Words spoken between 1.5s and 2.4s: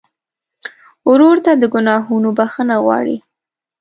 د ګناهونو